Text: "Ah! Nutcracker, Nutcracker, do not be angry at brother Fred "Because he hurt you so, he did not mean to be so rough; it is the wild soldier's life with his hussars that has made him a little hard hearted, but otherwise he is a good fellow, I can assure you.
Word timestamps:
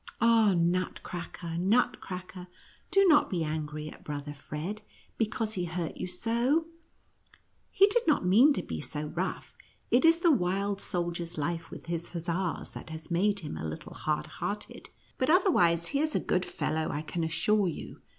"Ah! 0.19 0.55
Nutcracker, 0.57 1.59
Nutcracker, 1.59 2.47
do 2.89 3.05
not 3.05 3.29
be 3.29 3.43
angry 3.43 3.87
at 3.87 4.03
brother 4.03 4.33
Fred 4.33 4.81
"Because 5.19 5.53
he 5.53 5.65
hurt 5.65 5.95
you 5.97 6.07
so, 6.07 6.65
he 7.69 7.85
did 7.85 8.07
not 8.07 8.25
mean 8.25 8.51
to 8.53 8.63
be 8.63 8.81
so 8.81 9.03
rough; 9.13 9.55
it 9.91 10.03
is 10.03 10.17
the 10.17 10.31
wild 10.31 10.81
soldier's 10.81 11.37
life 11.37 11.69
with 11.69 11.85
his 11.85 12.13
hussars 12.13 12.71
that 12.71 12.89
has 12.89 13.11
made 13.11 13.41
him 13.41 13.55
a 13.55 13.63
little 13.63 13.93
hard 13.93 14.25
hearted, 14.25 14.89
but 15.19 15.29
otherwise 15.29 15.89
he 15.89 15.99
is 15.99 16.15
a 16.15 16.19
good 16.19 16.45
fellow, 16.47 16.89
I 16.89 17.03
can 17.03 17.23
assure 17.23 17.67
you. 17.67 18.01